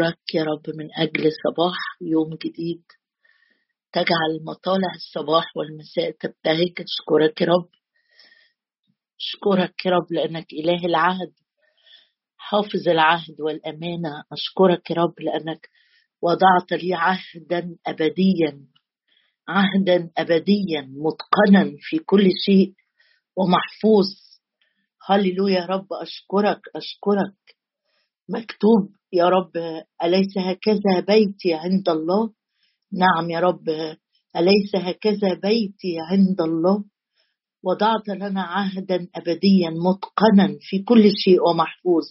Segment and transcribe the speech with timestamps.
[0.00, 2.82] أشكرك يا رب من أجل صباح يوم جديد.
[3.92, 6.72] تجعل مطالع الصباح والمساء تبتهج.
[6.80, 7.68] أشكرك يا رب.
[9.20, 11.32] أشكرك يا رب لأنك إله العهد
[12.36, 14.24] حافظ العهد والأمانة.
[14.32, 15.68] أشكرك يا رب لأنك
[16.22, 18.66] وضعت لي عهدا أبديا
[19.48, 22.72] عهدا أبديا متقنا في كل شيء
[23.36, 24.06] ومحفوظ.
[25.06, 25.86] هللويا يا رب.
[25.92, 27.59] أشكرك أشكرك.
[28.34, 29.52] مكتوب يا رب
[30.04, 32.30] أليس هكذا بيتي عند الله؟
[32.92, 33.68] نعم يا رب
[34.36, 36.84] أليس هكذا بيتي عند الله؟
[37.64, 42.04] وضعت لنا عهدا أبديا متقنا في كل شيء ومحفوظ.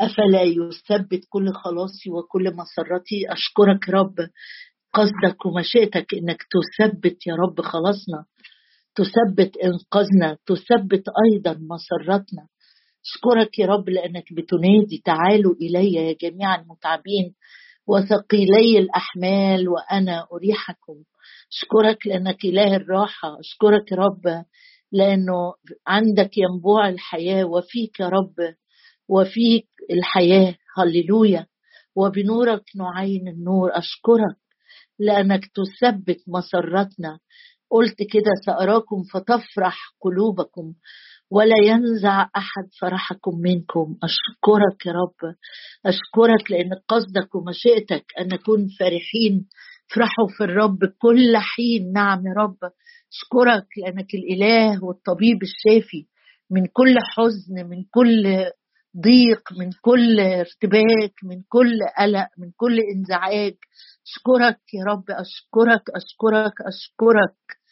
[0.00, 4.14] أفلا يثبت كل خلاصي وكل مسرتي؟ أشكرك رب
[4.92, 8.24] قصدك ومشيئتك إنك تثبت يا رب خلاصنا.
[8.94, 12.48] تثبت إنقاذنا تثبت أيضا مسرتنا.
[13.04, 15.02] أشكرك يا رب لأنك بتنادي.
[15.04, 17.34] تعالوا إلي يا جميع المتعبين
[17.86, 20.94] وثقيلي الأحمال وأنا أريحكم.
[21.52, 23.40] أشكرك لأنك إله الراحة.
[23.40, 24.44] أشكرك يا رب
[24.92, 25.54] لأنه
[25.86, 28.34] عندك ينبوع الحياة وفيك يا رب
[29.08, 30.54] وفيك الحياة.
[30.76, 31.46] هللويا.
[31.96, 33.70] وبنورك نعين النور.
[33.78, 34.36] أشكرك
[34.98, 37.18] لأنك تثبت مسرتنا.
[37.70, 40.74] قلت كده سأراكم فتفرح قلوبكم.
[41.34, 43.96] ولا ينزع أحد فرحكم منكم.
[44.02, 45.34] أشكرك يا رب.
[45.86, 49.46] أشكرك لأن قصدك ومشيئتك أن نكون فرحين.
[49.90, 51.92] افرحوا في الرب كل حين.
[51.92, 52.56] نعم يا رب.
[53.12, 56.06] أشكرك لأنك الإله والطبيب الشافي.
[56.50, 58.44] من كل حزن من كل
[59.00, 63.54] ضيق من كل ارتباك من كل قلق من كل انزعاج.
[64.06, 65.04] أشكرك يا رب.
[65.10, 67.63] أشكرك أشكرك أشكرك.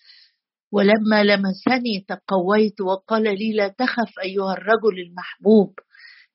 [0.72, 5.74] ولما لمسني تقويت وقال لي لا تخف أيها الرجل المحبوب.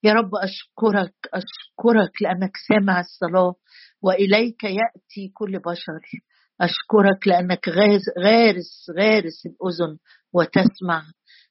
[0.03, 3.55] يا رب أشكرك أشكرك لأنك سامع الصلاة
[4.01, 5.99] وإليك يأتي كل بشر.
[6.61, 9.97] أشكرك لأنك غارس غارس الأذن
[10.33, 11.03] وتسمع.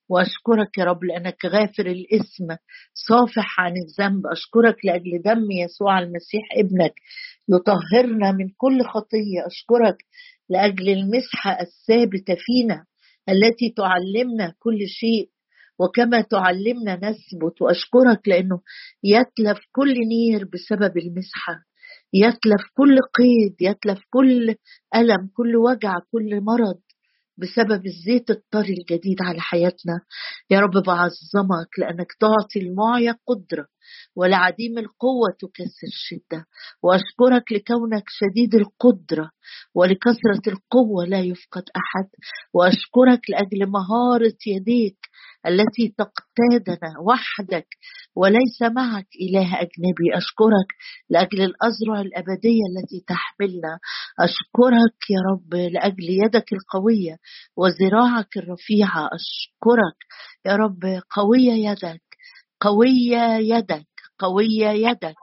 [0.09, 2.47] وأشكرك يا رب لأنك غافر الإسم
[2.95, 4.27] صافح عن الذنب.
[4.27, 6.95] أشكرك لأجل دم يسوع المسيح ابنك
[7.49, 9.47] يطهرنا من كل خطية.
[9.47, 9.97] أشكرك
[10.51, 12.85] لأجل المسحه الثابته فينا
[13.29, 15.31] التي تعلمنا كل شيء.
[15.79, 18.61] وكما تعلمنا نثبت وأشكرك لأنه
[19.05, 21.65] يتلف كل نير بسبب المسحه
[22.15, 24.55] يتلف كل قيد يتلف كل
[24.95, 26.81] ألم كل وجع كل مرض
[27.39, 30.01] بسبب الزيت الطري الجديد على حياتنا.
[30.51, 33.67] يا رب بعظمك لأنك تعطي المعيا قدرة
[34.17, 36.47] ولعديم القوة تكسر الشدة
[36.83, 39.31] وأشكرك لكونك شديد القدرة
[39.75, 42.09] ولكثرة القوة لا يفقد أحد
[42.55, 44.99] وأشكرك لأجل مهارة يديك
[45.47, 47.67] التي تقتادنا وحدك
[48.17, 50.07] وليس معك إله أجنبي.
[50.17, 50.71] أشكرك
[51.11, 53.79] لأجل الأزرع الأبدية التي تحملنا.
[54.21, 57.17] أشكرك يا رب لأجل يدك القوية
[57.57, 59.09] وذراعك الرفيعة.
[59.19, 59.99] أشكرك
[60.47, 62.06] يا رب قوية يدك
[62.61, 63.87] قوية يدك
[64.19, 65.15] قوية يدك.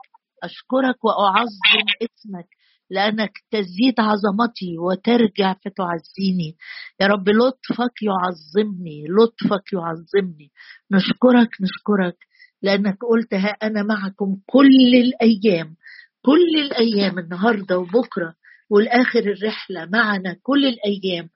[0.42, 2.48] أشكرك وأعظم اسمك
[2.90, 6.56] لأنك تزيد عظمتي وترجع فتعزيني
[7.00, 10.52] يا رب لطفك يعظمني لطفك يعظمني.
[10.92, 12.16] نشكرك نشكرك
[12.62, 15.76] لأنك قلت ها أنا معكم كل الأيام
[16.22, 18.34] كل الأيام النهاردة وبكرة
[18.70, 21.28] والآخر الرحلة معنا كل الأيام.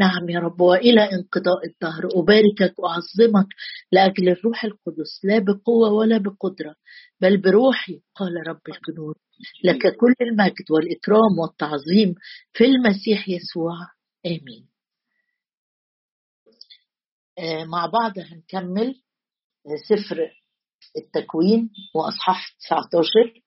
[0.00, 2.08] نعم يا رب وإلى انقضاء الدهر.
[2.14, 3.46] أباركك وأعظمك
[3.92, 6.74] لأجل الروح القدس لا بقوة ولا بقدرة
[7.20, 9.14] بل بروحي قال رب الجنود.
[9.64, 12.14] لك كل المجد والإكرام والتعظيم
[12.52, 13.74] في المسيح يسوع.
[14.26, 14.68] آمين.
[17.38, 18.94] آه، مع بعض هنكمل
[19.88, 20.30] سفر
[20.96, 23.40] التكوين وأصحاح 19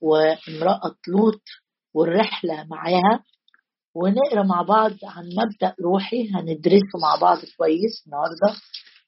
[0.00, 1.42] وامرأة لوط
[1.94, 3.24] والرحلة معاها.
[3.96, 8.60] ونقرأ مع بعض عن مبدأ روحي هندرسه مع بعض كويس النهارده.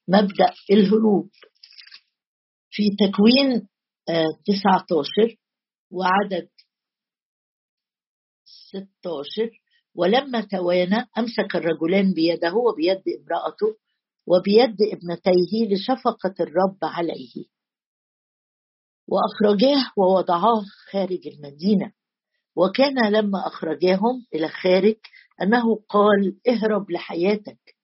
[0.07, 1.29] مبدأ الهروب.
[2.71, 3.67] في تكوين
[4.45, 5.35] 19 آه،
[5.91, 6.49] وعدد
[8.45, 9.51] 16
[9.95, 13.77] ولما توانى أمسك الرجلان بيده وبيد امرأته
[14.27, 17.45] وبيد ابنتيه لشفقة الرب عليه.
[19.07, 20.61] وأخرجاه ووضعاه
[20.91, 21.98] خارج المدينة.
[22.59, 24.95] وكان لما أخرجاهم إلى خارج
[25.41, 27.75] أنه قال اهرب لحياتك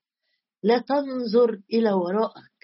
[0.64, 2.56] لا تنظر إلى ورائك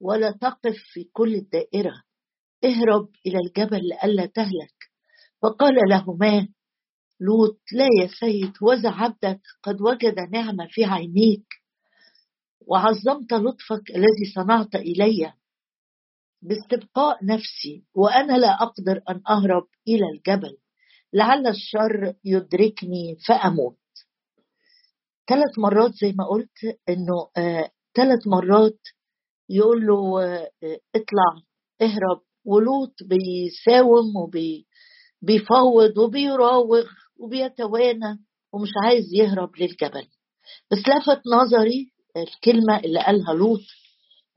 [0.00, 2.02] ولا تقف في كل الدائرة
[2.64, 4.74] اهرب إلى الجبل لئلا تهلك.
[5.42, 6.48] فقال لهما
[7.20, 11.46] لوط لا يا سيد وذا عبدك قد وجد نعمة في عينيك.
[12.60, 15.32] وعظمت لطفك الذي صنعت إلي
[16.42, 20.58] باستبقاء نفسي وأنا لا أقدر أن أهرب إلى الجبل.
[21.12, 23.76] لعل الشر يدركني فأموت.
[25.28, 28.78] ثلاث مرات زي ما قلت إنه آه ثلاث مرات
[29.48, 30.50] يقول له آه
[30.94, 31.42] اطلع
[31.82, 32.20] اهرب.
[32.44, 36.84] ولوط بيساوم وبيفوض وبيراوغ
[37.16, 38.18] وبيتوانى
[38.52, 40.06] ومش عايز يهرب للجبل.
[40.70, 43.60] بس لفت نظري الكلمة اللي قالها لوط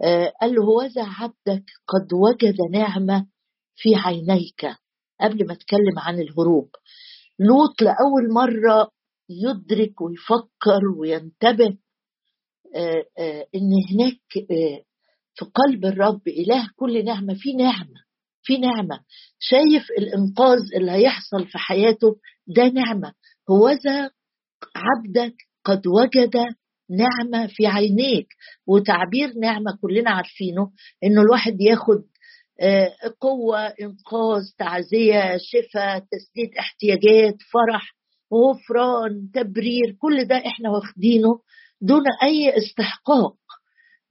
[0.03, 3.27] آه قال له هوذا عبدك قد وجد نعمة
[3.75, 4.65] في عينيك.
[5.21, 6.69] قبل ما اتكلم عن الهروب.
[7.39, 8.91] لوط لأول مرة
[9.29, 11.77] يدرك ويفكر وينتبه
[12.75, 14.19] آه آه إن هناك
[15.35, 18.05] في قلب الرب إله كل نعمة في نعمة
[18.43, 18.99] في نعمة.
[19.39, 22.15] شايف الإنقاذ اللي هيحصل في حياته
[22.47, 23.13] ده نعمة.
[23.49, 24.11] هوذا
[24.75, 25.35] عبدك
[25.65, 26.35] قد وجد
[26.89, 28.27] نعمة في عينيك.
[28.67, 30.71] وتعبير نعمة كلنا عارفينه
[31.03, 32.03] إنه الواحد ياخد
[33.21, 37.95] قوة إنقاذ تعزية شفاء تسديد احتياجات فرح
[38.33, 41.39] غفران تبرير كل ده إحنا واخدينه
[41.81, 43.35] دون أي استحقاق.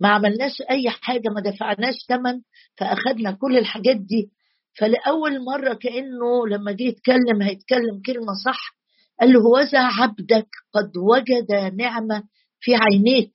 [0.00, 2.40] ما عملناش أي حاجة ما دفعناش ثمن
[2.78, 4.30] فأخدنا كل الحاجات دي.
[4.78, 8.74] فلأول مرة كأنه لما جه يتكلم هيتكلم كلمة صح
[9.20, 12.22] قال له هوذا عبدك قد وجد نعمة
[12.60, 13.32] في عينيك.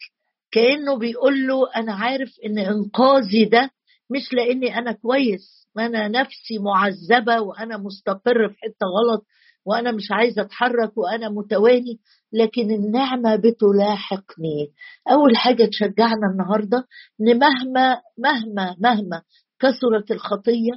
[0.51, 3.71] كأنه بيقول له أنا عارف إن إنقاذي ده
[4.11, 9.25] مش لأني أنا كويس أنا نفسي معذبة وأنا مستقر في حتة غلط
[9.65, 11.99] وأنا مش عايزه أتحرك وأنا متواني
[12.33, 14.71] لكن النعمة بتلاحقني.
[15.11, 16.87] أول حاجة تشجعنا النهارده
[17.21, 19.21] إن مهما مهما مهما
[19.59, 20.71] كثرت الخطية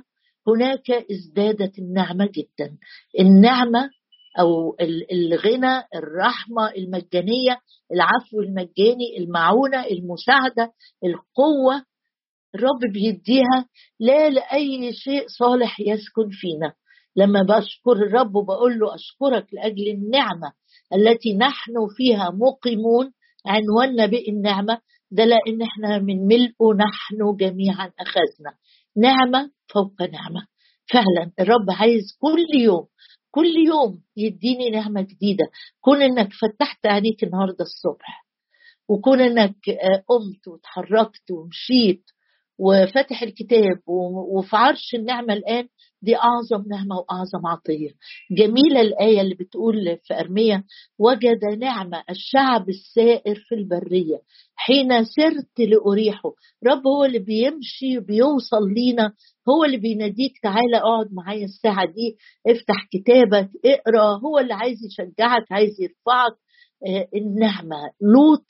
[0.48, 2.76] هناك ازدادت النعمة جدا.
[3.20, 3.90] النعمة
[4.40, 4.76] أو
[5.12, 7.58] الغنى الرحمة المجانية
[7.92, 10.72] العفو المجاني المعونة المساعدة
[11.04, 11.84] القوة
[12.54, 13.66] الرب بيديها
[14.00, 16.72] لا لأي شيء صالح يسكن فينا.
[17.16, 20.52] لما بشكر الرب وبقول له أشكرك لأجل النعمة
[20.94, 23.12] التي نحن فيها مقيمون
[23.46, 24.78] عنواننا بالنعمة
[25.10, 28.54] ده لأن إحنا من ملئه نحن جميعا أخذنا.
[28.96, 30.46] نعمة فوق نعمة.
[30.92, 32.86] فعلا الرب عايز كل يوم
[33.30, 35.44] كل يوم يديني نعمة جديدة.
[35.80, 38.26] كون إنك فتحت عينيك النهارده الصبح
[38.88, 39.56] وكون إنك
[40.08, 42.04] قمت وتحركت ومشيت
[42.62, 43.78] وفتح الكتاب
[44.36, 45.66] وفي عرش النعمة الآن
[46.02, 47.90] دي أعظم نعمة وأعظم عطية.
[48.30, 50.64] جميلة الآية اللي بتقول في أرمية
[50.98, 54.16] وجد نعمة الشعب السائر في البرية
[54.54, 56.32] حين سرت لأريحه.
[56.66, 59.12] رب هو اللي بيمشي بيوصل لينا
[59.48, 62.16] هو اللي بيناديك تعالى اقعد معايا الساعة دي
[62.46, 66.32] افتح كتابك اقرأ هو اللي عايز يشجعك عايز يرفعك.
[66.86, 67.76] آه النعمة.
[68.00, 68.44] لوط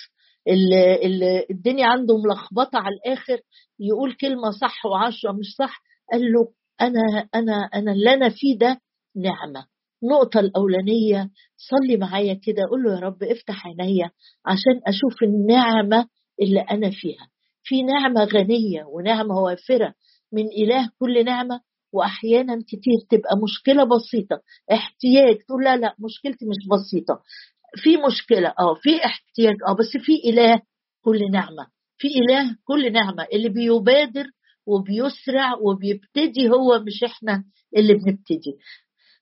[0.48, 3.38] اللي, الدنيا عنده ملخبطة على الآخر
[3.80, 6.48] يقول كلمة صح وعشرة مش صح قال له
[6.80, 8.80] أنا أنا أنا اللي أنا فيه ده
[9.16, 9.66] نعمة.
[10.02, 14.10] النقطه الأولانية صلي معايا كده قول له يا رب افتح عينيا
[14.46, 16.06] عشان أشوف النعمة
[16.42, 17.28] اللي أنا فيها.
[17.64, 19.94] في نعمة غنية ونعمة وافرة
[20.32, 21.60] من إله كل نعمة
[21.92, 24.40] واحيانا كتير تبقى مشكلة بسيطة
[24.72, 27.20] احتياج تقول لا لا مشكلتي مش بسيطة.
[27.76, 30.60] في مشكلة آه في احتياج آه بس في إله
[31.04, 31.66] كل نعمة.
[31.98, 34.24] في إله كل نعمة اللي بيبادر
[34.66, 37.44] وبيسرع وبيبتدي هو مش إحنا
[37.76, 38.56] اللي بنبتدي.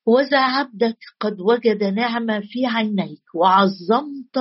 [0.07, 4.37] وذا عبدك قد وجد نعمة في عينيك وعظمت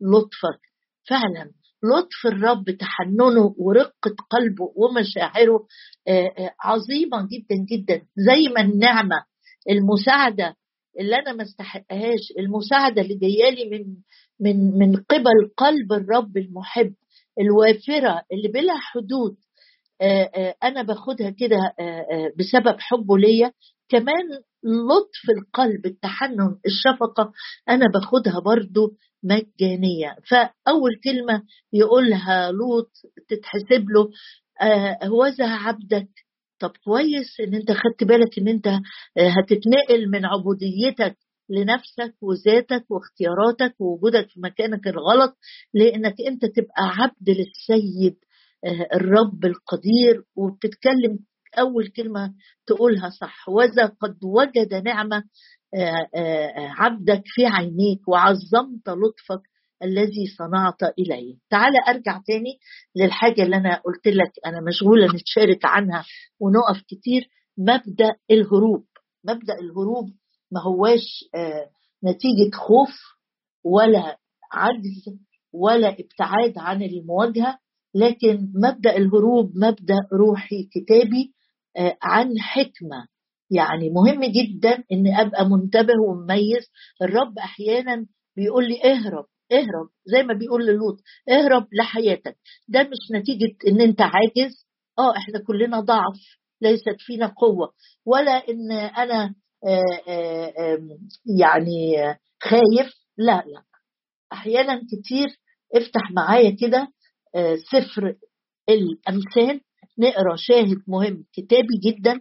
[0.00, 0.60] لطفك.
[1.08, 1.50] فعلا
[1.84, 5.66] لطف الرب تحننه ورقة قلبه ومشاعره
[6.64, 8.02] عظيمة جدا جدا.
[8.16, 9.24] زي ما النعمة
[9.70, 10.56] المساعدة
[11.00, 13.96] اللي أنا ما استحقهاش المساعدة اللي جاية من
[14.40, 16.94] من من قبل قلب الرب المحب
[17.40, 19.36] الوافرة اللي بلا حدود
[20.62, 21.56] أنا باخدها كده
[22.38, 23.52] بسبب حبه ليا.
[23.88, 24.28] كمان
[24.64, 27.32] لطف القلب التحنن الشفقة
[27.68, 30.16] أنا باخدها برضو مجانية.
[30.30, 31.42] فأول كلمة
[31.72, 32.90] يقولها لوط
[33.28, 34.10] تتحسب له
[35.08, 36.08] هوذا عبدك
[36.60, 38.68] طب كويس إن أنت خدت بالك إن أنت
[39.18, 41.16] هتتنقل من عبوديتك
[41.50, 45.36] لنفسك وذاتك واختياراتك ووجودك في مكانك الغلط
[45.74, 48.16] لأنك أنت تبقى عبد للسيد
[48.94, 51.18] الرب القدير وبتتكلم
[51.58, 52.34] أول كلمة
[52.66, 55.22] تقولها صح وذا قد وجد نعمه
[56.56, 59.42] عبدك في عينيك وعظمت لطفك
[59.82, 61.34] الذي صنعت إليه.
[61.50, 62.58] تعال أرجع تاني
[62.96, 64.32] للحاجة اللي أنا قلت لك.
[64.46, 66.04] أنا مشغولة نتشارك عنها
[66.40, 67.28] ونقف كتير.
[67.58, 68.84] مبدأ الهروب.
[69.24, 70.08] مبدأ الهروب
[70.52, 71.70] ما هواش آه
[72.04, 72.96] نتيجة خوف
[73.64, 74.16] ولا
[74.52, 75.18] عجز
[75.52, 77.58] ولا ابتعاد عن المواجهة
[77.94, 81.34] لكن مبدأ الهروب مبدأ روحي كتابي
[81.76, 83.06] آه، عن حكمة.
[83.50, 86.66] يعني مهم جدا ان أبقى منتبه ومميز.
[87.02, 88.06] الرب أحيانا
[88.36, 89.26] بيقول لي اهرب.
[89.52, 90.96] اهرب زي ما بيقول للوط
[91.30, 92.36] اهرب لحياتك.
[92.68, 94.66] ده مش نتيجة إن أنت عاجز.
[94.98, 96.18] آه إحنا كلنا ضعف
[96.62, 97.72] ليست فينا قوة.
[98.06, 99.34] ولا إن أنا
[99.66, 100.78] آآ آآ
[101.40, 101.94] يعني
[102.42, 102.92] خايف.
[103.18, 103.62] لا لا.
[104.32, 105.26] أحيانا كتير
[105.74, 106.88] افتح معايا كده
[107.72, 108.14] سفر
[108.68, 109.60] الأمثال.
[109.98, 112.20] نقرأ شاهد مهم كتابي جدا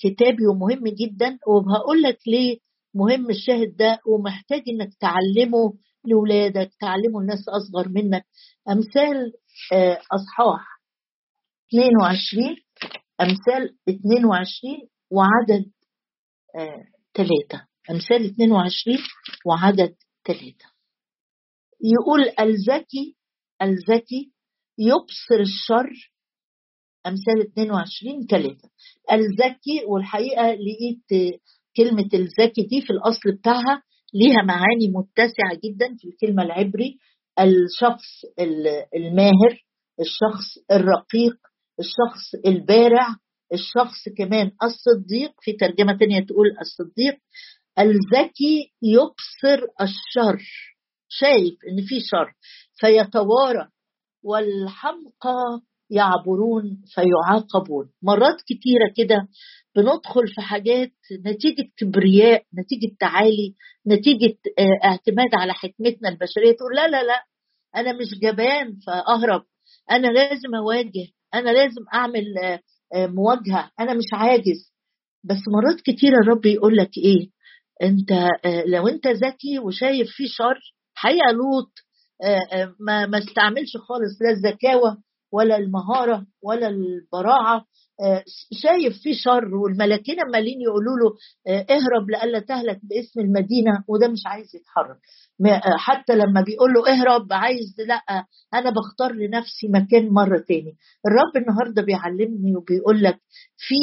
[0.00, 1.38] كتابي ومهم جدا.
[1.46, 2.58] وهقول لك ليه
[2.94, 5.72] مهم الشاهد ده ومحتاج إنك تعلمه
[6.04, 8.24] لاولادك تعلمه الناس أصغر منك.
[8.68, 9.32] أمثال
[10.12, 10.80] أصحاح
[11.68, 12.56] 22
[13.20, 15.70] أمثال 22 وعدد
[17.14, 17.66] ثلاثة.
[17.90, 18.98] أمثال 22
[19.46, 19.94] وعدد
[20.26, 20.72] ثلاثة.
[21.84, 23.16] يقول الذكي
[23.62, 24.32] الذكي
[24.78, 26.12] يبصر الشر.
[27.06, 28.70] أمثال 22 ثلاثة.
[29.12, 31.40] الذكي والحقيقة لقيت
[31.76, 33.82] كلمة الذكي دي في الأصل بتاعها
[34.14, 36.98] ليها معاني متسعة جدا في الكلمة العبري.
[37.40, 38.24] الشخص
[38.96, 39.64] الماهر
[40.00, 41.36] الشخص الرقيق
[41.80, 43.06] الشخص البارع
[43.52, 47.14] الشخص كمان الصديق في ترجمة تانية تقول الصديق.
[47.78, 50.42] الذكي يبصر الشر
[51.08, 52.32] شايف إن في شر
[52.74, 53.68] فيتوارى
[54.24, 57.90] والحمقى يعبرون فيعاقبون.
[58.02, 59.28] مرات كتيرة كده
[59.76, 60.92] بندخل في حاجات
[61.26, 63.54] نتيجة كبرياء نتيجة تعالي
[63.86, 64.36] نتيجة
[64.84, 67.24] اعتماد على حكمتنا البشرية تقول لا لا لا
[67.76, 69.42] أنا مش جبان فأهرب
[69.90, 72.24] أنا لازم أواجه أنا لازم أعمل
[72.96, 74.72] مواجهة أنا مش عاجز.
[75.24, 77.28] بس مرات كتيرة الرب يقول لك إيه؟
[77.82, 78.10] أنت
[78.66, 80.58] لو أنت ذكي وشايف في شر
[80.94, 81.72] حقيقة لوط
[82.80, 84.96] ما ما استعملش خالص لا الذكاوة
[85.32, 87.66] ولا المهارة ولا البراعة.
[88.62, 91.14] شايف في شر والملاكين عمالين يقولوا له
[91.70, 94.96] اهرب لألا تهلك باسم المدينة وده مش عايز يتحرك.
[95.78, 100.76] حتى لما بيقول له اهرب عايز لأ أنا بختار لنفسي مكان مرة تاني.
[101.06, 103.18] الرب النهاردة بيعلمني وبيقول لك
[103.56, 103.76] في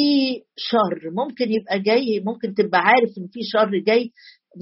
[0.56, 4.10] شر ممكن يبقى جاي ممكن تبقى عارف إن في شر جاي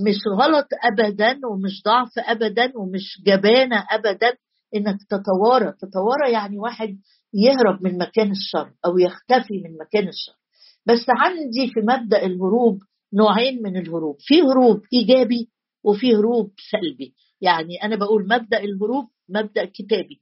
[0.07, 4.33] مش غلط ابدا ومش ضعف ابدا ومش جبانة ابدا
[4.77, 5.73] إنك تتوارى.
[5.73, 6.99] تتوارى يعني واحد
[7.35, 10.39] يهرب من مكان الشر أو يختفي من مكان الشر.
[10.87, 12.79] بس عندي في مبدأ الهروب
[13.13, 14.17] نوعين من الهروب.
[14.21, 15.49] في هروب إيجابي
[15.85, 17.15] وفي هروب سلبي.
[17.41, 20.21] يعني أنا بقول مبدأ الهروب مبدأ كتابي.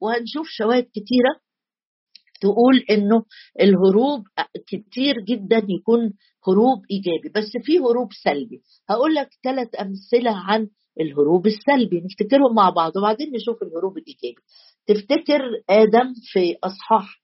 [0.00, 1.40] وهنشوف شواهد كتيرة
[2.40, 3.24] تقول إنه
[3.60, 4.24] الهروب
[4.66, 6.12] كتير جدا يكون
[6.48, 7.28] هروب إيجابي.
[7.34, 8.62] بس في هروب سلبي.
[8.90, 10.68] هقول لك ثلاث أمثلة عن
[11.00, 12.00] الهروب السلبي.
[12.00, 14.42] نفتكرهم مع بعض وبعدين نشوف الهروب الإيجابي.
[14.86, 15.40] تفتكر
[15.70, 17.20] آدم في أصحاح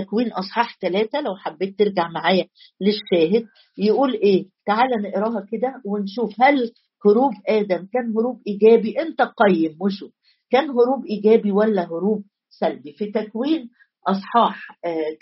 [0.00, 2.46] تكوين أصحاح ثلاثة؟ لو حبيت ترجع معايا
[2.80, 3.46] للشاهد
[3.78, 6.34] يقول إيه؟ تعال نقراها كده ونشوف.
[6.40, 6.70] هل
[7.06, 10.12] هروب آدم كان هروب إيجابي؟ أنت قيم وشوف.
[10.50, 13.70] كان هروب إيجابي ولا هروب سلبي؟ في تكوين
[14.08, 14.60] أصحاح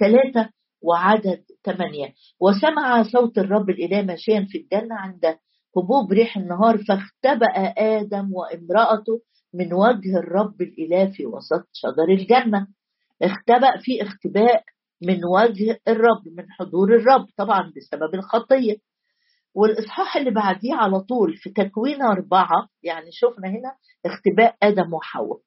[0.00, 0.50] ثلاثة
[0.83, 2.15] وعدد ثمانية.
[2.41, 5.37] وسمع صوت الرب الإله ماشيا في الجنة عند
[5.77, 9.21] هبوب ريح النهار فاختبأ آدم وامرأته
[9.54, 12.66] من وجه الرب الإله في وسط شجر الجنة.
[13.23, 14.64] اختبأ في اختباء
[15.02, 18.76] من وجه الرب من حضور الرب طبعا بسبب الخطية.
[19.54, 23.75] والإصحاح اللي بعديه على طول في تكوين أربعة يعني شفنا هنا
[24.07, 25.40] اختباء آدم وحواء.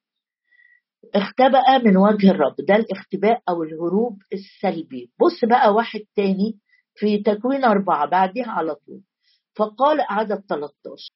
[1.16, 5.12] اختبأ من وجه الرب ده الاختباء أو الهروب السلبي.
[5.22, 6.60] بص بقى واحد تاني
[6.96, 9.02] في تكوين أربعة بعديها على طول.
[9.56, 11.14] فقال عدد 13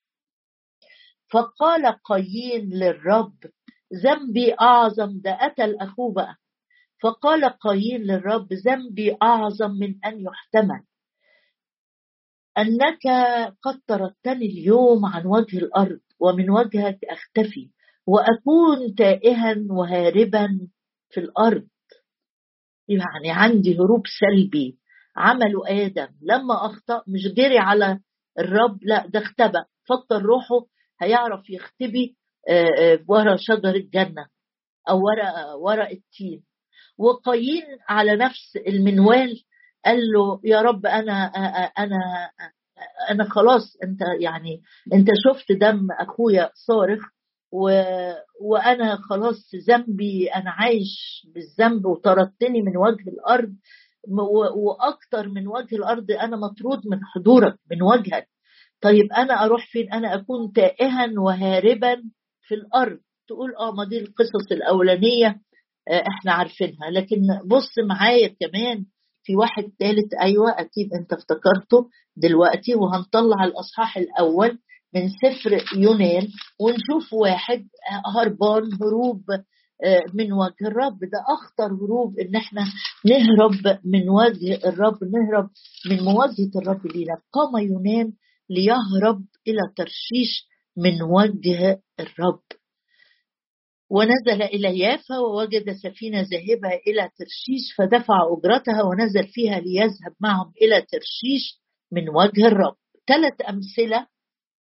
[1.32, 3.36] فقال قايين للرب
[4.04, 6.36] ذنبي أعظم ده قتل أخوه بقى.
[7.04, 10.84] فقال قايين للرب ذنبي أعظم من أن يحتمل.
[12.58, 13.08] أنك
[13.62, 17.70] قد طردتني اليوم عن وجه الأرض ومن وجهك أختفي
[18.08, 20.68] وأكون تائها وهاربا
[21.10, 21.68] في الأرض.
[22.88, 24.78] يعني عندي هروب سلبي.
[25.16, 28.00] عمله آدم لما أخطأ مش جري على
[28.40, 29.66] الرب لا ده اختبأ.
[29.90, 30.66] فكر روحه
[31.02, 32.16] هيعرف يختبي
[33.08, 34.28] ورا شجر الجنة
[34.90, 36.44] أو ورا ورا التين.
[36.98, 39.44] وقايين على نفس المنوال
[39.86, 41.26] قال له يا رب أنا
[41.78, 42.30] أنا
[43.12, 44.62] أنا خلاص أنت يعني
[44.94, 47.00] أنت شفت دم أخويا صارخ
[47.52, 47.84] و...
[48.42, 53.56] وأنا خلاص ذنبي أنا عايش بالذنب وطردتني من وجه الأرض
[54.56, 58.28] وأكتر من وجه الأرض أنا مطرود من حضورك من وجهك.
[58.82, 61.96] طيب أنا أروح فين؟ أنا أكون تائها وهاربا
[62.42, 63.00] في الأرض.
[63.28, 65.42] تقول آه ما دي القصص الأولانية
[65.92, 66.90] إحنا عارفينها.
[66.92, 68.86] لكن بص معايا كمان
[69.24, 74.60] في واحد ثالث أيوه أكيد أنت افتكرته دلوقتي وهنطلع الأصحاح الأول
[74.96, 76.28] من سفر يونان
[76.62, 77.68] ونشوف واحد
[78.16, 79.24] هربان هروب
[79.86, 81.00] آه، من وجه الرب.
[81.00, 82.62] ده أخطر هروب إن إحنا
[83.06, 85.50] نهرب من وجه الرب نهرب
[85.90, 87.14] من مواجهة الرب لينا.
[87.34, 88.14] قام يونان
[88.50, 92.44] ليهرب إلى ترشيش من وجه الرب.
[93.90, 100.82] ونزل إلى يافا ووجد سفينة ذاهبة إلى ترشيش فدفع أجرتها ونزل فيها ليذهب معهم إلى
[100.82, 101.62] ترشيش
[101.92, 102.76] من وجه الرب.
[103.08, 104.08] ثلاث أمثلة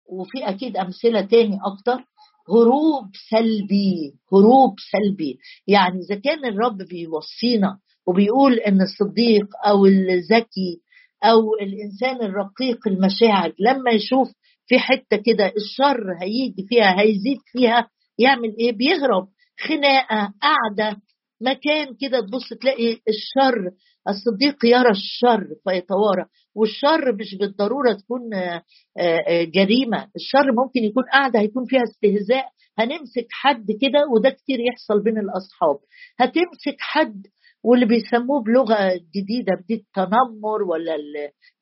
[0.09, 2.05] وفي أكيد أمثلة تاني أكتر
[2.49, 5.39] هروب سلبي هروب سلبي.
[5.67, 10.83] يعني إذا كان الرب بيوصينا وبيقول إن الصديق أو الذكي
[11.25, 14.29] أو الإنسان الرقيق المشاعر لما يشوف
[14.67, 17.89] في حتة كده الشر هيجي فيها هيزيد فيها
[18.19, 19.29] يعمل إيه؟ بيهرب.
[19.61, 20.97] خناقة قعدة
[21.41, 23.71] مكان كده تبص تلاقي الشر
[24.09, 26.25] الصديق يرى الشر فيتوارى.
[26.55, 28.63] والشر مش بالضرورة تكون آه،
[28.99, 30.09] آه، جريمة.
[30.17, 32.47] الشر ممكن يكون قاعدة هيكون فيها استهزاء.
[32.79, 35.77] هنمسك حد كده وده كتير يحصل بين الأصحاب.
[36.19, 37.23] هتمسك حد
[37.65, 38.77] واللي بيسموه بلغة
[39.17, 40.97] جديدة بدي التنمر ولا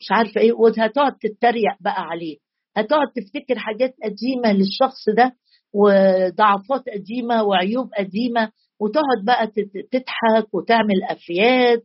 [0.01, 2.37] مش عارفة إيه وهتقعد تتريق بقى عليه.
[2.77, 5.33] هتقعد تفتكر حاجات قديمة للشخص ده
[5.75, 9.47] وضعفات قديمة وعيوب قديمة وتقعد بقى
[9.93, 11.85] تضحك وتعمل أفيات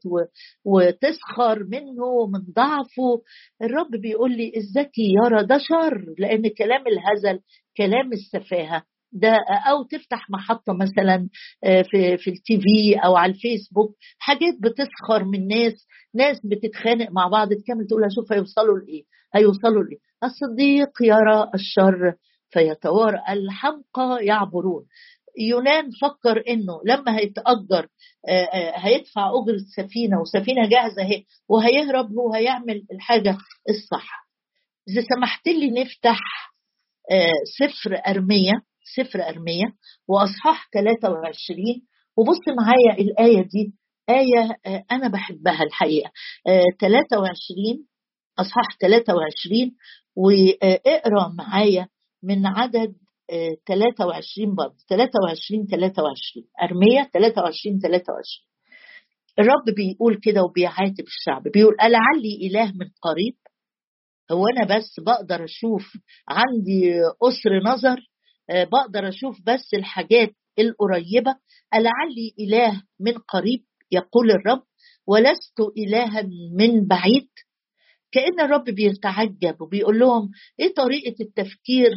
[0.65, 3.21] وتسخر منه ومن ضعفه.
[3.61, 7.39] الرب بيقول لي الذكي يرى ده شر لأن كلام الهزل
[7.77, 8.83] كلام السفاهة.
[9.15, 9.37] ده
[9.69, 11.29] أو تفتح محطة مثلا
[11.63, 13.95] آه، في في التي في أو على الفيسبوك.
[14.19, 19.03] حاجات بتسخر من ناس ناس بتتخانق مع بعض تكمل تقول شوف هيوصلوا لإيه
[19.35, 19.97] هيوصلوا لإيه.
[20.23, 22.13] الصديق يرى الشر
[22.49, 23.19] فيتوارى.
[23.29, 24.85] الحمقى يعبرون.
[25.39, 27.87] يونان فكر إنه لما هيتأجر
[28.29, 33.37] آه، آه، هيدفع اجره سفينة وسفينة جاهزة أهي وهيهرب هو هيعمل الحاجة
[33.69, 34.25] الصح.
[34.89, 36.19] إذا سمحت لي نفتح
[37.59, 38.51] سفر ارميه
[38.95, 39.65] سفر أرمية
[40.07, 41.57] وأصحاح 23
[42.17, 43.73] وبص معايا الآية دي
[44.09, 44.55] آية
[44.91, 46.11] أنا بحبها الحقيقة.
[46.79, 47.85] 23
[48.39, 49.71] أصحاح 23
[50.15, 51.87] وإقرأ معايا
[52.23, 52.95] من عدد
[53.67, 54.75] 23 آه، برضه.
[54.89, 58.23] 23 23 أرمية 23 23
[59.39, 61.43] الرب بيقول كده وبيعاتب الشعب.
[61.43, 63.35] بيقول ألعلي إله من قريب؟
[64.31, 65.97] هو أنا بس بقدر أشوف
[66.29, 66.93] عندي
[67.23, 68.14] أسر نظر؟ آه،
[68.49, 71.35] بقدر أشوف بس الحاجات القريبة.
[71.73, 74.63] ألعلي إله من قريب يقول الرب
[75.07, 76.21] ولست إلها
[76.57, 77.29] من بعيد.
[78.11, 80.29] كأن الرب بيتعجب وبيقول لهم
[80.59, 81.91] إيه طريقة التفكير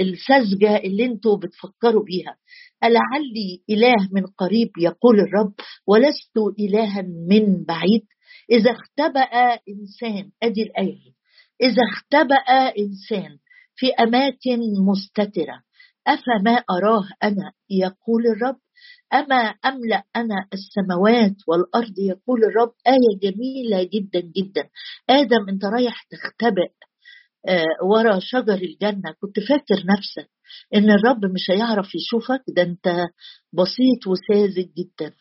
[0.00, 2.36] السذجه اللي أنتوا بتفكروا بيها؟
[2.84, 5.54] ألعلي إله من قريب يقول الرب
[5.86, 8.06] ولست إلها من بعيد.
[8.50, 11.14] إذا اختبأ إنسان أدي الآية
[11.62, 12.36] إذا اختبأ
[12.78, 13.38] إنسان
[13.76, 15.62] في أماكن مستترة.
[16.06, 18.56] أفما أراه أنا؟ يقول الرب.
[19.12, 22.72] أما أملأ أنا السماوات والأرض؟ يقول الرب.
[22.86, 24.68] آية جميلة جدا جدا.
[25.10, 26.70] آدم أنت رايح تختبئ
[27.48, 29.14] آه، ورا شجر الجنة.
[29.20, 30.30] كنت فاكر نفسك
[30.74, 32.88] إن الرب مش هيعرف يشوفك؟ ده أنت
[33.52, 35.12] بسيط وساذج جدا.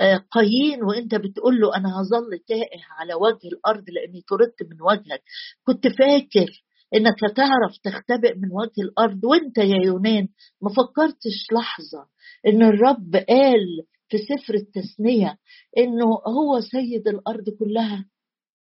[0.00, 5.22] آه، قايين وأنت بتقول له أنا هظل تائه على وجه الأرض لأني طردت من وجهك.
[5.64, 10.28] كنت فاكر إنك هتعرف تختبئ من وجه الأرض وأنت يا يونان
[10.62, 12.06] ما فكرتش لحظة
[12.46, 15.38] إن الرب قال في سفر التثنية
[15.78, 18.04] إنه هو سيد الأرض كلها؟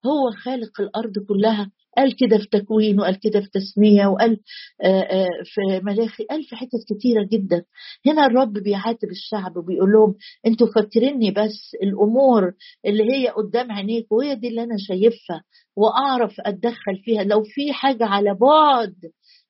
[0.06, 1.70] هو خالق الأرض كلها.
[1.96, 4.40] قال كده في تكوين وقال كده في تسمية وقال
[4.82, 7.64] آه، آه، في ملاخي قال في حتت كتيرة جدا.
[8.06, 10.14] هنا الرب بيعاتب الشعب وبيقول لهم
[10.46, 12.52] أنتوا فاكريني بس الأمور
[12.86, 15.42] اللي هي قدام عينيك وهي دي اللي أنا شايفها
[15.76, 17.24] وأعرف أتدخل فيها.
[17.24, 18.94] لو في حاجة على بعد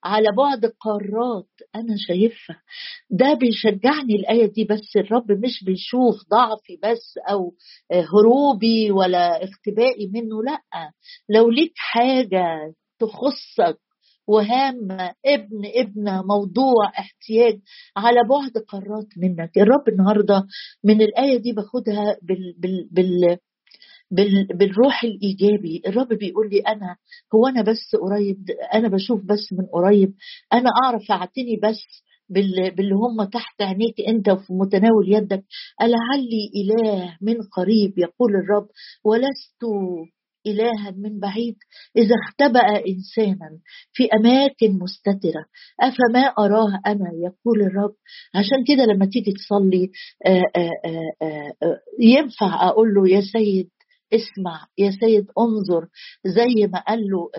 [0.05, 2.62] على بعد قارات أنا شايفها.
[3.11, 7.55] ده بيشجعني الآية دي بس الرب مش بيشوف ضعفي بس أو
[7.93, 10.90] هروبي ولا اختبائي منه لأ.
[11.29, 13.79] لو ليك حاجة تخصك
[14.27, 17.61] وهامة ابن ابنة موضوع احتياج
[17.97, 19.59] على بعد قارات منك.
[19.59, 20.47] الرب النهاردة
[20.85, 23.38] من الآية دي باخدها بال, بال, بال
[24.55, 25.83] بالروح الإيجابي.
[25.87, 26.96] الرب بيقول لي أنا
[27.35, 28.37] هو أنا بس قريب؟
[28.74, 30.14] أنا بشوف بس من قريب.
[30.53, 31.81] أنا أعرف اعتني بس
[32.29, 35.44] باللي هم تحت عينيك أنت وفي متناول يدك.
[35.83, 38.68] ألعلي إله من قريب يقول الرب.
[39.05, 39.64] ولست
[40.46, 41.57] إلها من بعيد.
[41.96, 43.50] إذا اختبأ إنسانا
[43.92, 45.44] في أماكن مستترة
[45.81, 47.94] أفما أراه أنا؟ يقول الرب.
[48.35, 49.90] عشان كده لما تيجي تصلي
[50.27, 50.70] آآ آآ
[51.22, 53.68] آآ ينفع أقول له يا سيد
[54.12, 55.88] اسمع يا سيد انظر
[56.27, 57.31] زي ما قال له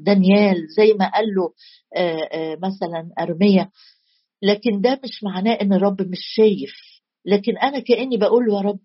[0.00, 1.52] دانيال زي ما قال له
[2.62, 3.70] مثلا ارميا
[4.42, 6.72] لكن ده مش معناه إن الرب مش شايف.
[7.26, 8.80] لكن أنا كأني بقول يا رب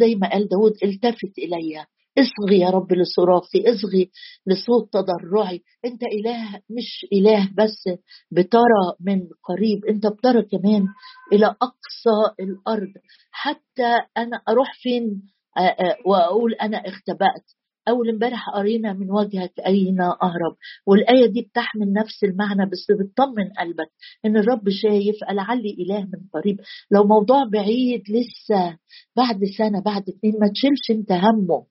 [0.00, 1.84] زي ما قال داود التفت إلي.
[2.18, 4.10] اصغي يا رب لصراخي اصغي
[4.46, 5.62] لصوت تضرعي.
[5.84, 7.84] أنت إله مش إله بس
[8.30, 9.84] بترى من قريب.
[9.84, 10.86] أنت بترى كمان
[11.32, 12.92] إلى أقصى الأرض.
[13.30, 15.22] حتى أنا أروح فين؟
[16.06, 17.44] وأقول أنا اختبأت.
[17.88, 23.90] أول امبارح قرينا من وجهك اين أهرب والآية دي بتحمل نفس المعنى بس بتطمن قلبك
[24.24, 26.60] إن الرب شايف لعلي إله من قريب.
[26.90, 28.78] لو موضوع بعيد لسه
[29.16, 31.66] بعد سنة بعد اتنين ما تشيلش انت همه.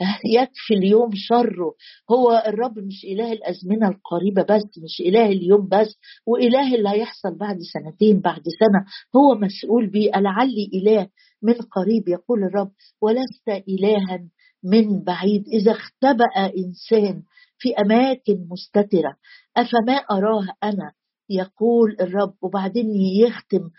[0.36, 1.74] يكفي اليوم شره.
[2.10, 7.56] هو الرب مش إله الأزمنة القريبة بس مش إله اليوم بس وإله اللي هيحصل بعد
[7.72, 8.84] سنتين بعد سنة.
[9.16, 10.10] هو مسؤول بيه.
[10.10, 11.08] لعلي إله
[11.42, 12.70] من قريب يقول الرب
[13.02, 14.28] ولست إلها
[14.64, 17.22] من بعيد إذا اختبأ إنسان
[17.58, 19.16] في أماكن مستترة
[19.56, 20.92] أفما أراه أنا؟
[21.32, 22.86] يقول الرب وبعدين
[23.26, 23.70] يختم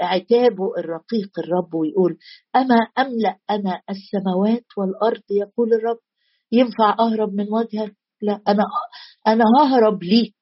[0.00, 2.18] عتابه الرقيق الرب ويقول
[2.56, 5.98] أما أملأ أنا السماوات والأرض؟ يقول الرب
[6.52, 8.62] ينفع أهرب من وجهك؟ لا أنا
[9.26, 10.34] أنا ههرب ليك.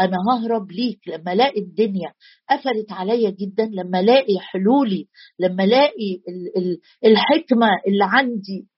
[0.00, 2.12] أنا ههرب ليك لما ألاقي الدنيا.
[2.50, 5.08] قفلت عليا جدا لما ألاقي حلولي
[5.38, 6.20] لما ألاقي
[7.04, 8.68] الحكمة اللي عندي.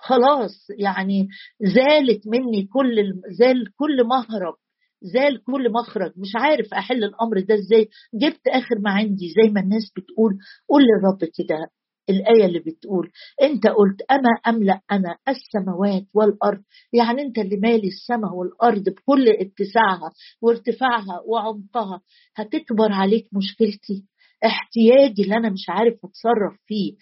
[0.00, 1.28] خلاص يعني
[1.60, 4.54] زالت مني كل زال كل مهرب
[5.02, 7.88] زال كل مخرج مش عارف أحل الأمر ده إزاي.
[8.14, 10.38] جبت آخر ما عندي زي ما الناس بتقول.
[10.68, 11.68] قول للرب كده.
[12.10, 13.10] الآية اللي بتقول
[13.42, 20.10] أنت قلت أما أملأ أنا السماوات والأرض؟ يعني أنت اللي مالي السماء والأرض بكل اتساعها
[20.42, 22.00] وارتفاعها وعمقها
[22.36, 24.04] هتكبر عليك مشكلتي.
[24.44, 26.92] احتياجي اللي أنا مش عارف أتصرف فيه.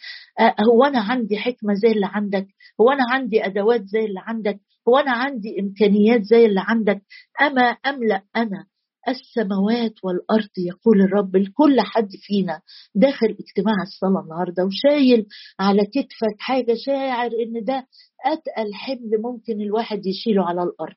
[0.72, 2.46] هو أنا عندي حكمة زي اللي عندك؟
[2.80, 7.02] هو أنا عندي أدوات زي اللي عندك؟ هو أنا عندي إمكانيات زي اللي عندك؟
[7.42, 8.66] أما أملأ أنا
[9.08, 12.60] السماوات والأرض يقول الرب لكل حد فينا
[12.94, 15.26] داخل اجتماع الصلاة النهارده وشايل
[15.60, 17.86] على كتفك حاجة شاعر إن ده
[18.24, 20.96] أتقل حمل ممكن الواحد يشيله على الأرض.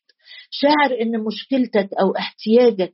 [0.49, 2.93] شاعر إن مشكلتك أو احتياجك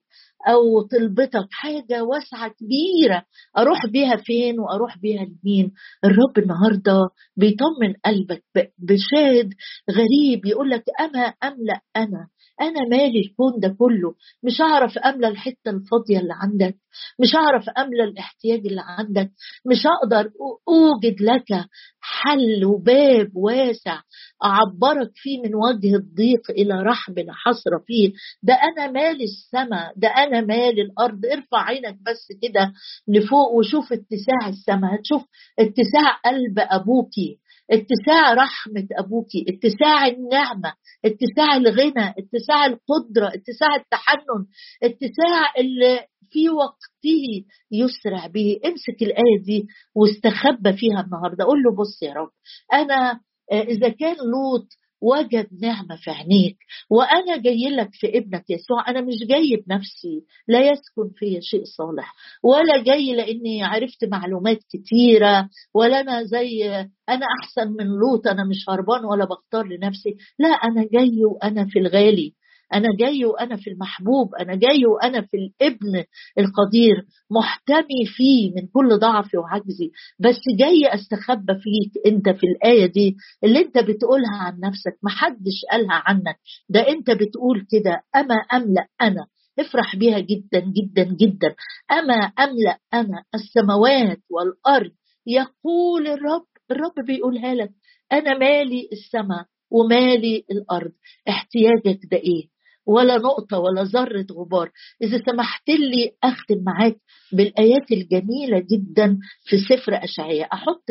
[0.50, 3.26] أو طلبتك حاجة واسعة كبيرة
[3.58, 5.72] أروح بيها فين وأروح بيها لمين؟
[6.04, 7.00] الرب النهارده
[7.38, 8.44] بيطمن قلبك
[8.80, 9.54] بشاهد
[9.92, 12.28] غريب يقول لك أما أملأ أنا
[12.62, 14.14] أنا مالي الكون ده كله؟
[14.44, 16.76] مش هعرف املى الحتة الفاضية اللي عندك؟
[17.20, 19.32] مش هعرف املى الاحتياج اللي عندك؟
[19.66, 20.32] مش هقدر
[20.68, 21.66] أوجد لك
[22.02, 24.02] حل وباب واسع
[24.44, 28.12] أعبرك فيه من وجه الضيق إلى رحب لا حصر فيه.
[28.44, 31.26] ده أنا مالي السماء ده أنا مالي الأرض.
[31.26, 32.74] ارفع عينك بس كده
[33.08, 35.24] لفوق وشوف اتساع السماء هتشوف
[35.60, 37.38] اتساع قلب أبوكي.
[37.72, 40.74] اتساع رحمة أبوكي اتساع النعمة
[41.06, 44.46] اتساع الغنى اتساع القدرة اتساع التحنن
[44.84, 46.00] اتساع اللي
[46.30, 48.60] في وقته يسرع به.
[48.66, 51.46] امسك الآية دي واستخبى فيها النهاردة.
[51.46, 52.30] قول له بص يا رب
[52.74, 53.20] أنا
[53.52, 54.68] إذا كان لوط
[55.06, 56.58] وجد نعمة في عينيك.
[56.90, 58.90] وأنا جاي لك في ابنك يسوع.
[58.90, 60.24] أنا مش جاي بنفسي.
[60.48, 62.14] لا يسكن في شيء صالح.
[62.44, 65.50] ولا جاي لأني عرفت معلومات كتيرة.
[65.74, 66.66] ولا أنا زي
[67.10, 68.28] أنا أحسن من لوط.
[68.28, 70.16] أنا مش هربان ولا بختار لنفسي.
[70.40, 72.34] لا أنا جاي وأنا في الغالي.
[72.74, 76.04] أنا جاي وأنا في المحبوب أنا جاي وأنا في الابن
[76.40, 76.96] القدير
[77.32, 83.60] محتمي فيه من كل ضعفي وعجزي بس جاي أستخبى فيك أنت في الآية دي اللي
[83.60, 89.26] أنت بتقولها عن نفسك محدش قالها عنك ده أنت بتقول كده أما أملأ أنا؟
[89.60, 91.56] افرح بيها جدا جدا جدا.
[91.92, 94.92] أما أملأ أنا؟ السماوات والأرض.
[95.28, 97.72] يقول الرب الرب بيقولها لك
[98.12, 100.92] أنا مالي السماء ومالي الأرض.
[101.30, 102.55] احتياجك ده إيه؟
[102.88, 104.72] ولا نقطة ولا ذرة غبار.
[105.02, 106.96] إذا سمحت لي أختم معاك
[107.32, 110.84] بالآيات الجميلة جدا في سفر أشعية أحط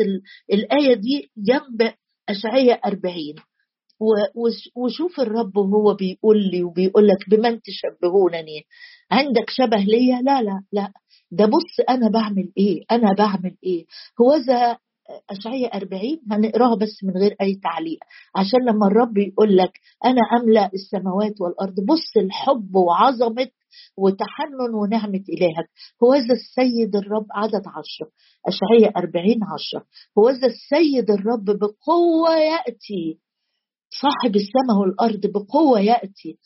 [0.53, 1.93] الآية دي جنب
[2.29, 3.35] أشعية أربعين.
[4.75, 8.63] وشوف الرب وهو بيقول لي وبيقول لك بمن تشبهونني.
[9.11, 10.91] عندك شبه ليا؟ لا لا لا.
[11.31, 13.85] ده بص أنا بعمل إيه؟ أنا بعمل إيه؟
[14.21, 14.77] هو ذا
[15.29, 17.99] أشعية 40 هنقراها بس من غير أي تعليق.
[18.35, 19.71] عشان لما الرب يقول لك
[20.05, 23.47] أنا أملأ السماوات والأرض بص الحب وعظمة
[23.97, 25.69] وتحنن ونعمة إلهك.
[26.03, 28.09] هو ذا السيد الرب عدد عشرة
[28.47, 29.85] أشعية 40 عشرة.
[30.17, 33.19] هو ذا السيد الرب بقوة يأتي
[34.01, 36.37] صاحب السماء والأرض بقوة يأتي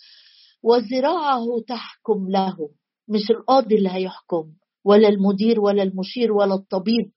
[0.64, 2.56] وذراعه تحكم له.
[3.08, 4.52] مش القاضي اللي هيحكم
[4.86, 7.12] ولا المدير ولا المشير ولا الطبيب.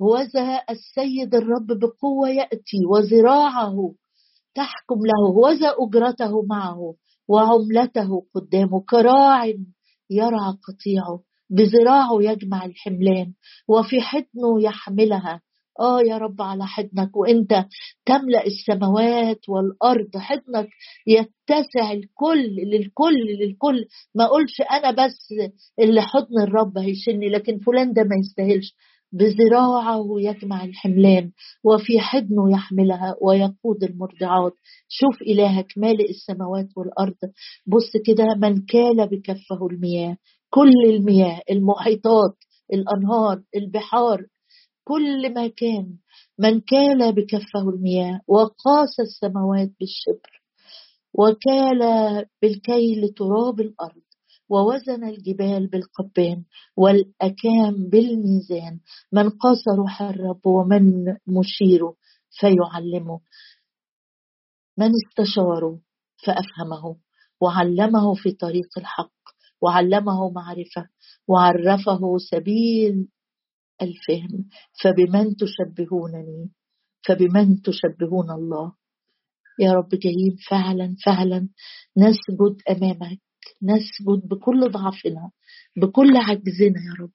[0.00, 3.94] وذا السيد الرب بقوة يأتي وذراعه
[4.54, 6.94] تحكم له وذا أجرته معه
[7.28, 9.46] وعملته قدامه كراع
[10.10, 13.32] يرعى قطيعه بذراعه يجمع الحملان
[13.68, 15.40] وفي حضنه يحملها.
[15.80, 17.64] آه يا رب على حضنك وأنت
[18.06, 20.68] تملأ السماوات والأرض حضنك
[21.06, 23.84] يتسع الكل للكل للكل.
[24.14, 25.34] ما أقولش أنا بس
[25.78, 28.74] اللي حضن الرب هيشني لكن فلان ده ما يستاهلش.
[29.12, 31.32] بذراعه يجمع الحملان
[31.64, 34.52] وفي حضنه يحملها ويقود المرضعات
[34.88, 37.16] شوف إلهك مالئ السماوات والأرض.
[37.66, 40.16] بص كده من كال بكفه المياه.
[40.50, 42.36] كل المياه المحيطات
[42.72, 44.26] الأنهار البحار
[44.84, 45.96] كل ما كان.
[46.38, 50.42] من كال بكفه المياه وقاس السماوات بالشبر
[51.14, 51.80] وكال
[52.42, 54.07] بالكيل تراب الأرض.
[54.50, 56.44] ووزن الجبال بالقبان
[56.76, 58.80] والأكام بالميزان.
[59.12, 61.94] من قاس روح الرب ومن مشيره
[62.40, 63.20] فيعلمه
[64.78, 65.80] من استشاره
[66.26, 66.96] فأفهمه.
[67.40, 69.12] وعلمه في طريق الحق.
[69.62, 70.88] وعلمه معرفة.
[71.28, 73.08] وعرفه سبيل
[73.82, 74.48] الفهم.
[74.82, 76.50] فبمن تشبهونني؟
[77.08, 78.72] فبمن تشبهون الله؟
[79.60, 81.48] يا رب جايين فعلا فعلا.
[81.96, 83.27] نسجد أمامك.
[83.62, 85.30] نسجد بكل ضعفنا
[85.76, 87.10] بكل عجزنا يا رب.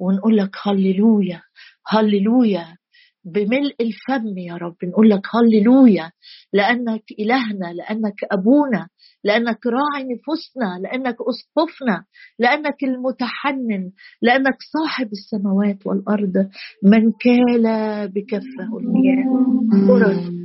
[0.00, 1.42] ونقول لك هللويا
[1.86, 2.76] هللويا
[3.24, 4.76] بملء الفم يا رب.
[4.84, 6.10] نقول لك هللويا
[6.52, 8.88] لأنك إلهنا لأنك أبونا
[9.24, 12.04] لأنك راعي نفوسنا لأنك أسقفنا
[12.38, 13.90] لأنك المتحنن
[14.22, 16.50] لأنك صاحب السماوات والأرض.
[16.84, 17.64] من كال
[18.08, 20.37] بكفه المياه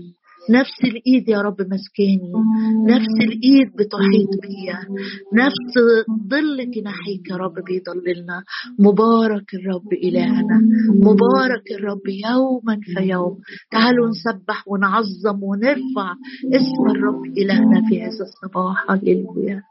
[0.50, 2.32] نفس الإيد يا رب مسكاني
[2.88, 4.80] نفس الإيد بتحيط بيا.
[5.34, 5.74] نفس
[6.30, 8.44] ظل جناحيك يا رب بيضللنا.
[8.80, 10.58] مبارك الرب إلهنا.
[10.96, 13.38] مبارك الرب يوما فيوم
[13.72, 16.14] تعالوا نسبح ونعظم ونرفع
[16.54, 18.92] اسم الرب إلهنا في هذا الصباح.
[18.92, 19.62] هللويا.